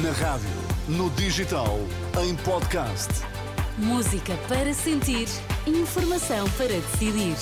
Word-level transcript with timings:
Na 0.00 0.10
rádio, 0.12 0.48
no 0.88 1.10
digital, 1.10 1.78
em 2.24 2.34
podcast. 2.36 3.10
Música 3.76 4.34
para 4.48 4.72
sentir, 4.72 5.28
informação 5.66 6.48
para 6.52 6.68
decidir. 6.68 7.36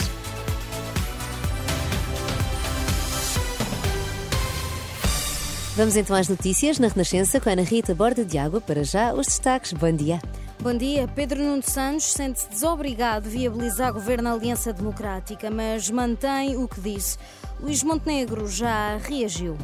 Vamos 5.76 5.94
então 5.94 6.16
às 6.16 6.26
notícias 6.26 6.80
na 6.80 6.88
Renascença 6.88 7.38
com 7.38 7.48
a 7.48 7.52
Ana 7.52 7.62
Rita 7.62 7.94
Borda 7.94 8.24
de 8.24 8.36
Água. 8.36 8.60
Para 8.60 8.82
já, 8.82 9.14
os 9.14 9.28
destaques. 9.28 9.72
Bom 9.72 9.92
dia. 9.92 10.20
Bom 10.60 10.76
dia. 10.76 11.06
Pedro 11.06 11.40
Nuno 11.40 11.62
Santos 11.62 12.06
sente-se 12.06 12.48
desobrigado 12.48 13.28
de 13.28 13.38
viabilizar 13.38 13.92
governo 13.92 14.24
na 14.24 14.32
Aliança 14.32 14.72
Democrática, 14.72 15.52
mas 15.52 15.88
mantém 15.88 16.56
o 16.56 16.66
que 16.66 16.80
disse. 16.80 17.16
Luís 17.60 17.84
Montenegro 17.84 18.48
já 18.48 18.96
reagiu. 18.96 19.56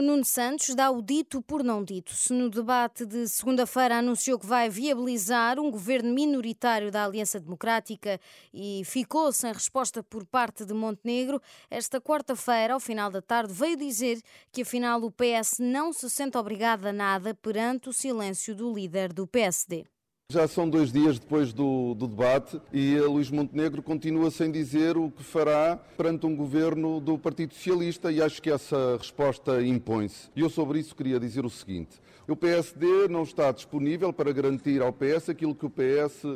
Nuno 0.00 0.24
Santos 0.24 0.74
dá 0.74 0.90
o 0.90 1.02
dito 1.02 1.42
por 1.42 1.62
não 1.62 1.84
dito. 1.84 2.14
Se 2.14 2.32
no 2.32 2.48
debate 2.48 3.04
de 3.04 3.28
segunda-feira 3.28 3.98
anunciou 3.98 4.38
que 4.38 4.46
vai 4.46 4.68
viabilizar 4.68 5.58
um 5.58 5.70
governo 5.70 6.12
minoritário 6.12 6.90
da 6.90 7.04
Aliança 7.04 7.40
Democrática 7.40 8.20
e 8.52 8.82
ficou 8.84 9.32
sem 9.32 9.52
resposta 9.52 10.02
por 10.02 10.24
parte 10.24 10.64
de 10.64 10.72
Montenegro, 10.74 11.40
esta 11.70 12.00
quarta-feira, 12.00 12.74
ao 12.74 12.80
final 12.80 13.10
da 13.10 13.22
tarde, 13.22 13.52
veio 13.52 13.76
dizer 13.76 14.20
que 14.52 14.62
afinal 14.62 15.02
o 15.02 15.10
PS 15.10 15.58
não 15.58 15.92
se 15.92 16.08
sente 16.08 16.38
obrigado 16.38 16.86
a 16.86 16.92
nada 16.92 17.34
perante 17.34 17.88
o 17.88 17.92
silêncio 17.92 18.54
do 18.54 18.72
líder 18.72 19.12
do 19.12 19.26
PSD. 19.26 19.84
Já 20.32 20.48
são 20.48 20.70
dois 20.70 20.90
dias 20.90 21.18
depois 21.18 21.52
do, 21.52 21.94
do, 21.94 22.08
debate 22.08 22.58
e 22.72 22.98
Luís 22.98 23.30
Montenegro 23.30 23.82
continua 23.82 24.30
sem 24.30 24.50
dizer 24.50 24.96
o 24.96 25.10
que 25.10 25.22
fará 25.22 25.78
perante 25.98 26.24
um 26.24 26.34
governo 26.34 26.98
do 26.98 27.18
Partido 27.18 27.52
Socialista 27.52 28.10
e 28.10 28.22
acho 28.22 28.40
que 28.40 28.50
essa 28.50 28.96
resposta 28.96 29.62
impõe-se. 29.62 30.30
E 30.34 30.40
eu 30.40 30.48
sobre 30.48 30.78
isso 30.78 30.96
queria 30.96 31.20
dizer 31.20 31.44
o 31.44 31.50
seguinte. 31.50 32.00
O 32.26 32.34
PSD 32.34 33.06
não 33.06 33.22
está 33.22 33.52
disponível 33.52 34.14
para 34.14 34.32
garantir 34.32 34.80
ao 34.80 34.94
PS 34.94 35.28
aquilo 35.28 35.54
que 35.54 35.66
o 35.66 35.70
PS 35.70 36.24
eh, 36.24 36.28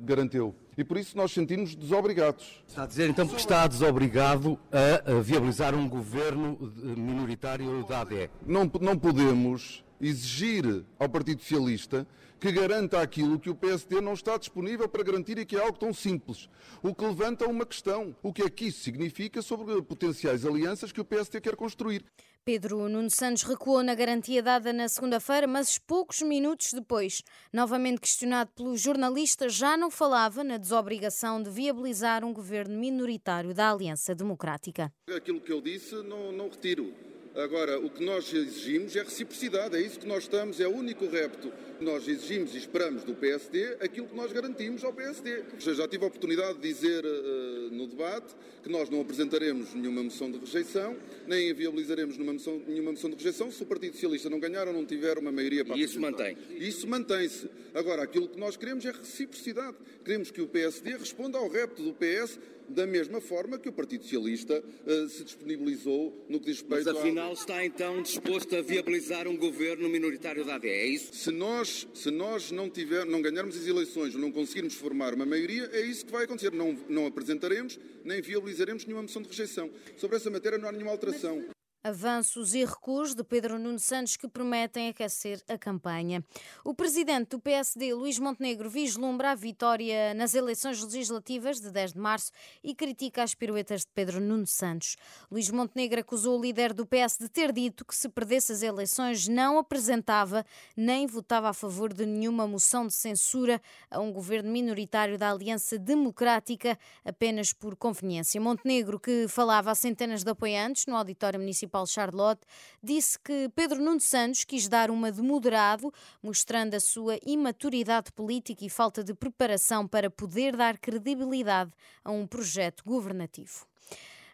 garanteu. 0.00 0.54
E 0.78 0.82
por 0.82 0.96
isso 0.96 1.14
nós 1.14 1.30
sentimos 1.30 1.74
desobrigados. 1.74 2.64
Está 2.66 2.84
a 2.84 2.86
dizer 2.86 3.10
então 3.10 3.28
que 3.28 3.36
está 3.36 3.66
desobrigado 3.66 4.58
a, 4.72 5.12
a 5.12 5.20
viabilizar 5.20 5.74
um 5.74 5.86
governo 5.86 6.58
minoritário 6.96 7.84
da 7.84 8.00
AD? 8.00 8.30
Não, 8.46 8.70
não 8.80 8.96
podemos 8.96 9.84
exigir 10.00 10.84
ao 10.98 11.08
Partido 11.08 11.40
Socialista 11.42 12.06
que 12.38 12.52
garanta 12.52 13.00
aquilo 13.00 13.38
que 13.38 13.50
o 13.50 13.54
PSD 13.54 14.00
não 14.00 14.12
está 14.12 14.36
disponível 14.36 14.88
para 14.88 15.02
garantir 15.02 15.38
e 15.38 15.46
que 15.46 15.56
é 15.56 15.60
algo 15.60 15.78
tão 15.78 15.92
simples. 15.92 16.48
O 16.82 16.94
que 16.94 17.04
levanta 17.04 17.46
uma 17.46 17.64
questão: 17.64 18.14
o 18.22 18.32
que 18.32 18.42
é 18.42 18.50
que 18.50 18.66
isso 18.66 18.80
significa 18.80 19.40
sobre 19.42 19.80
potenciais 19.82 20.44
alianças 20.44 20.92
que 20.92 21.00
o 21.00 21.04
PSD 21.04 21.40
quer 21.40 21.56
construir? 21.56 22.04
Pedro 22.44 22.88
Nuno 22.88 23.10
Santos 23.10 23.42
recuou 23.42 23.82
na 23.82 23.92
garantia 23.92 24.40
dada 24.40 24.72
na 24.72 24.88
segunda-feira, 24.88 25.48
mas 25.48 25.80
poucos 25.80 26.22
minutos 26.22 26.72
depois, 26.72 27.20
novamente 27.52 28.00
questionado 28.00 28.52
pelos 28.54 28.80
jornalistas, 28.80 29.52
já 29.52 29.76
não 29.76 29.90
falava 29.90 30.44
na 30.44 30.56
desobrigação 30.56 31.42
de 31.42 31.50
viabilizar 31.50 32.24
um 32.24 32.32
governo 32.32 32.78
minoritário 32.78 33.52
da 33.52 33.72
Aliança 33.72 34.14
Democrática. 34.14 34.92
Aquilo 35.10 35.40
que 35.40 35.52
eu 35.52 35.60
disse 35.60 35.96
não, 36.04 36.30
não 36.30 36.48
retiro. 36.48 36.94
Agora, 37.36 37.78
o 37.78 37.90
que 37.90 38.02
nós 38.02 38.32
exigimos 38.32 38.96
é 38.96 39.02
reciprocidade, 39.02 39.76
é 39.76 39.80
isso 39.80 40.00
que 40.00 40.06
nós 40.06 40.22
estamos, 40.22 40.58
é 40.58 40.66
o 40.66 40.70
único 40.70 41.06
repto. 41.06 41.52
Nós 41.78 42.08
exigimos 42.08 42.54
e 42.54 42.58
esperamos 42.58 43.04
do 43.04 43.14
PSD 43.14 43.76
aquilo 43.80 44.06
que 44.06 44.16
nós 44.16 44.32
garantimos 44.32 44.82
ao 44.82 44.92
PSD. 44.92 45.42
Já 45.58 45.86
tive 45.86 46.04
a 46.04 46.08
oportunidade 46.08 46.58
de 46.58 46.66
dizer 46.66 47.04
uh, 47.04 47.70
no 47.70 47.86
debate 47.86 48.34
que 48.62 48.70
nós 48.70 48.88
não 48.88 49.02
apresentaremos 49.02 49.74
nenhuma 49.74 50.02
moção 50.02 50.30
de 50.30 50.38
rejeição, 50.38 50.96
nem 51.26 51.52
viabilizaremos 51.52 52.16
nenhuma 52.16 52.32
moção, 52.32 52.58
nenhuma 52.66 52.92
moção 52.92 53.10
de 53.10 53.16
rejeição 53.16 53.50
se 53.50 53.62
o 53.62 53.66
Partido 53.66 53.92
Socialista 53.92 54.30
não 54.30 54.40
ganhar 54.40 54.66
ou 54.66 54.72
não 54.72 54.86
tiver 54.86 55.18
uma 55.18 55.30
maioria 55.30 55.62
para 55.62 55.76
E 55.76 55.82
isso 55.82 56.00
mantém? 56.00 56.38
Isso 56.56 56.88
mantém-se. 56.88 57.50
Agora, 57.74 58.02
aquilo 58.02 58.28
que 58.28 58.40
nós 58.40 58.56
queremos 58.56 58.86
é 58.86 58.92
reciprocidade. 58.92 59.76
Queremos 60.02 60.30
que 60.30 60.40
o 60.40 60.48
PSD 60.48 60.96
responda 60.96 61.36
ao 61.36 61.48
repto 61.48 61.82
do 61.82 61.92
PS 61.92 62.38
da 62.68 62.86
mesma 62.86 63.20
forma 63.20 63.58
que 63.58 63.68
o 63.68 63.72
Partido 63.72 64.02
Socialista 64.04 64.62
uh, 64.86 65.08
se 65.08 65.24
disponibilizou 65.24 66.24
no 66.28 66.38
que 66.38 66.46
diz 66.46 66.60
respeito 66.60 66.86
Mas 66.86 66.96
afinal 66.96 67.32
está 67.32 67.64
então 67.64 68.02
disposto 68.02 68.56
a 68.56 68.62
viabilizar 68.62 69.28
um 69.28 69.36
governo 69.36 69.88
minoritário 69.88 70.44
da 70.44 70.56
AD, 70.56 70.68
é 70.68 70.86
isso? 70.86 71.14
Se 71.14 71.30
nós, 71.30 71.86
se 71.94 72.10
nós 72.10 72.50
não, 72.50 72.68
tiver, 72.68 73.04
não 73.04 73.22
ganharmos 73.22 73.56
as 73.56 73.66
eleições 73.66 74.14
ou 74.14 74.20
não 74.20 74.32
conseguirmos 74.32 74.74
formar 74.74 75.14
uma 75.14 75.26
maioria, 75.26 75.68
é 75.72 75.80
isso 75.80 76.04
que 76.06 76.12
vai 76.12 76.24
acontecer. 76.24 76.52
Não, 76.52 76.76
não 76.88 77.06
apresentaremos 77.06 77.78
nem 78.06 78.22
viabilizaremos 78.22 78.86
nenhuma 78.86 79.02
moção 79.02 79.20
de 79.20 79.28
rejeição. 79.28 79.70
Sobre 79.96 80.16
essa 80.16 80.30
matéria 80.30 80.58
não 80.58 80.68
há 80.68 80.72
nenhuma 80.72 80.92
alteração. 80.92 81.55
Avanços 81.86 82.52
e 82.52 82.64
recuos 82.64 83.14
de 83.14 83.22
Pedro 83.22 83.60
Nuno 83.60 83.78
Santos 83.78 84.16
que 84.16 84.26
prometem 84.26 84.88
aquecer 84.88 85.40
a 85.48 85.56
campanha. 85.56 86.20
O 86.64 86.74
presidente 86.74 87.28
do 87.28 87.38
PSD, 87.38 87.94
Luís 87.94 88.18
Montenegro, 88.18 88.68
vislumbra 88.68 89.30
a 89.30 89.34
vitória 89.36 90.12
nas 90.12 90.34
eleições 90.34 90.82
legislativas 90.82 91.60
de 91.60 91.70
10 91.70 91.92
de 91.92 92.00
março 92.00 92.32
e 92.60 92.74
critica 92.74 93.22
as 93.22 93.36
piruetas 93.36 93.82
de 93.82 93.92
Pedro 93.94 94.20
Nuno 94.20 94.48
Santos. 94.48 94.96
Luís 95.30 95.48
Montenegro 95.48 96.00
acusou 96.00 96.36
o 96.36 96.42
líder 96.42 96.72
do 96.72 96.84
PS 96.84 97.18
de 97.20 97.28
ter 97.28 97.52
dito 97.52 97.84
que 97.84 97.94
se 97.94 98.08
perdesse 98.08 98.50
as 98.50 98.62
eleições 98.62 99.28
não 99.28 99.56
apresentava 99.56 100.44
nem 100.76 101.06
votava 101.06 101.50
a 101.50 101.54
favor 101.54 101.92
de 101.92 102.04
nenhuma 102.04 102.48
moção 102.48 102.88
de 102.88 102.94
censura 102.94 103.62
a 103.88 104.00
um 104.00 104.10
governo 104.10 104.50
minoritário 104.50 105.16
da 105.16 105.30
Aliança 105.30 105.78
Democrática 105.78 106.76
apenas 107.04 107.52
por 107.52 107.76
conveniência. 107.76 108.40
Montenegro, 108.40 108.98
que 108.98 109.28
falava 109.28 109.70
a 109.70 109.74
centenas 109.76 110.24
de 110.24 110.30
apoiantes 110.30 110.84
no 110.86 110.96
auditório 110.96 111.38
municipal 111.38 111.75
Paulo 111.76 111.86
Charlotte, 111.86 112.40
disse 112.82 113.18
que 113.18 113.50
Pedro 113.54 113.78
Nuno 113.78 114.00
Santos 114.00 114.44
quis 114.44 114.66
dar 114.66 114.90
uma 114.90 115.12
de 115.12 115.20
moderado, 115.20 115.92
mostrando 116.22 116.72
a 116.72 116.80
sua 116.80 117.18
imaturidade 117.26 118.10
política 118.12 118.64
e 118.64 118.70
falta 118.70 119.04
de 119.04 119.12
preparação 119.12 119.86
para 119.86 120.08
poder 120.08 120.56
dar 120.56 120.78
credibilidade 120.78 121.70
a 122.02 122.10
um 122.10 122.26
projeto 122.26 122.82
governativo. 122.82 123.66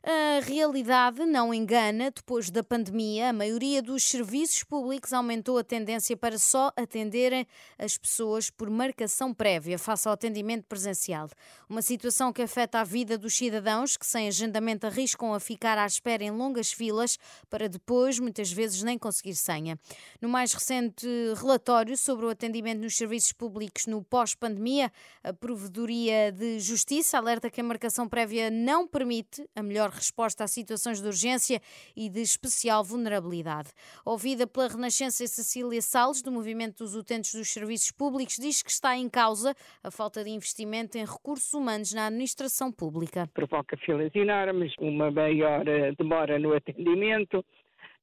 A 0.04 0.40
realidade 0.40 1.24
não 1.24 1.54
engana. 1.54 2.10
Depois 2.10 2.50
da 2.50 2.64
pandemia, 2.64 3.28
a 3.28 3.32
maioria 3.32 3.80
dos 3.80 4.02
serviços 4.02 4.64
públicos 4.64 5.12
aumentou 5.12 5.56
a 5.56 5.62
tendência 5.62 6.16
para 6.16 6.40
só 6.40 6.72
atenderem 6.76 7.46
as 7.78 7.96
pessoas 7.96 8.50
por 8.50 8.68
marcação 8.68 9.32
prévia, 9.32 9.78
face 9.78 10.08
ao 10.08 10.14
atendimento 10.14 10.64
presencial. 10.66 11.28
Uma 11.68 11.82
situação 11.82 12.32
que 12.32 12.42
afeta 12.42 12.80
a 12.80 12.84
vida 12.84 13.16
dos 13.16 13.36
cidadãos 13.36 13.96
que, 13.96 14.04
sem 14.04 14.26
agendamento, 14.26 14.88
arriscam 14.88 15.32
a 15.34 15.38
ficar 15.38 15.78
à 15.78 15.86
espera 15.86 16.24
em 16.24 16.32
longas 16.32 16.72
filas 16.72 17.16
para 17.48 17.69
depois, 17.69 18.19
muitas 18.19 18.50
vezes, 18.50 18.82
nem 18.82 18.98
conseguir 18.98 19.36
senha. 19.36 19.78
No 20.20 20.28
mais 20.28 20.52
recente 20.52 21.06
relatório 21.36 21.96
sobre 21.96 22.26
o 22.26 22.30
atendimento 22.30 22.80
nos 22.80 22.96
serviços 22.96 23.32
públicos 23.32 23.86
no 23.86 24.02
pós-pandemia, 24.02 24.90
a 25.22 25.32
Provedoria 25.32 26.32
de 26.32 26.58
Justiça 26.58 27.19
alerta 27.19 27.48
que 27.48 27.60
a 27.60 27.64
marcação 27.64 28.08
prévia 28.08 28.50
não 28.50 28.84
permite 28.88 29.48
a 29.54 29.62
melhor 29.62 29.91
resposta 29.94 30.44
a 30.44 30.48
situações 30.48 31.00
de 31.00 31.06
urgência 31.06 31.60
e 31.97 32.08
de 32.08 32.20
especial 32.20 32.82
vulnerabilidade. 32.84 33.70
Ouvida 34.04 34.47
pela 34.47 34.69
Renascença 34.69 35.26
Cecília 35.26 35.80
Salles, 35.82 36.22
do 36.22 36.30
Movimento 36.32 36.78
dos 36.78 36.94
Utentes 36.94 37.34
dos 37.34 37.48
Serviços 37.48 37.91
Públicos, 37.91 38.36
diz 38.36 38.62
que 38.62 38.70
está 38.70 38.97
em 38.97 39.08
causa 39.08 39.54
a 39.82 39.91
falta 39.91 40.25
de 40.25 40.31
investimento 40.31 40.98
em 40.98 41.04
recursos 41.04 41.52
humanos 41.52 41.92
na 41.92 42.06
administração 42.06 42.72
pública. 42.72 43.28
Provoca 43.34 43.76
filas 43.78 44.14
enormes, 44.14 44.72
uma 44.81 45.10
maior 45.10 45.66
eh, 45.69 45.92
demora 45.98 46.38
no 46.38 46.54
atendimento. 46.54 47.44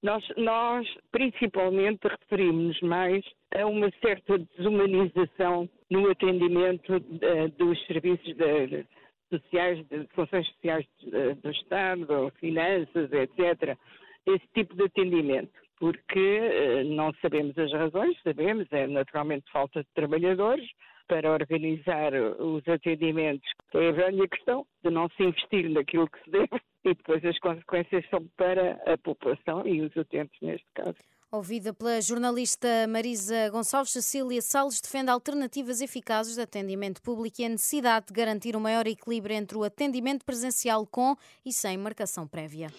Nós, 0.02 0.24
nós 0.38 0.88
principalmente 1.12 2.08
referimos 2.08 2.80
mais 2.82 3.24
a 3.54 3.66
uma 3.66 3.92
certa 4.02 4.38
desumanização 4.38 5.70
no 5.90 6.10
atendimento 6.10 6.96
uh, 6.96 7.50
dos 7.58 7.86
serviços 7.86 8.34
de, 8.36 8.86
sociais, 9.30 9.86
funções 10.14 10.48
sociais 10.48 10.86
do 11.42 11.52
Estado, 11.52 12.32
finanças, 12.40 13.12
etc. 13.12 13.78
Esse 14.26 14.48
tipo 14.54 14.76
de 14.76 14.84
atendimento. 14.84 15.52
Porque 15.80 16.20
eh, 16.20 16.84
não 16.84 17.14
sabemos 17.22 17.58
as 17.58 17.72
razões, 17.72 18.22
sabemos, 18.22 18.68
é 18.72 18.86
naturalmente 18.86 19.50
falta 19.50 19.82
de 19.82 19.88
trabalhadores 19.94 20.68
para 21.10 21.32
organizar 21.32 22.14
os 22.14 22.66
atendimentos. 22.68 23.50
É 23.74 23.90
a 23.90 23.92
velha 23.92 24.28
questão 24.28 24.66
de 24.84 24.92
não 24.92 25.10
se 25.10 25.24
investir 25.24 25.70
naquilo 25.70 26.10
que 26.10 26.24
se 26.24 26.30
deve 26.30 26.62
e 26.86 26.94
depois 26.94 27.26
as 27.26 27.38
consequências 27.40 28.06
são 28.10 28.26
para 28.38 28.74
a 28.86 28.98
população 28.98 29.68
e 29.68 29.82
os 29.82 29.96
utentes 29.96 30.40
neste 30.42 30.68
caso. 30.76 30.98
Ouvida 31.32 31.72
pela 31.72 32.02
jornalista 32.02 32.68
Marisa 32.88 33.50
Gonçalves, 33.52 33.92
Cecília 33.92 34.42
Salles 34.42 34.82
defende 34.82 35.12
alternativas 35.12 35.80
eficazes 35.80 36.34
de 36.34 36.42
atendimento 36.42 37.04
público 37.04 37.40
e 37.40 37.46
a 37.46 37.50
necessidade 37.50 38.08
de 38.08 38.14
garantir 38.14 38.56
um 38.56 38.60
maior 38.60 38.88
equilíbrio 38.88 39.36
entre 39.36 39.56
o 39.56 39.64
atendimento 39.64 40.26
presencial 40.26 40.88
com 40.88 41.16
e 41.46 41.54
sem 41.54 41.78
marcação 41.78 42.28
prévia. 42.28 42.72